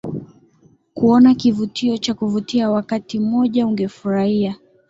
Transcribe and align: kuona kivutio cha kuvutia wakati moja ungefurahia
kuona 0.93 1.35
kivutio 1.35 1.97
cha 1.97 2.13
kuvutia 2.13 2.69
wakati 2.69 3.19
moja 3.19 3.67
ungefurahia 3.67 4.55